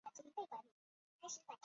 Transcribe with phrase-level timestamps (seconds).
[0.03, 0.63] 康熙三十二年
[1.21, 1.41] 病卒。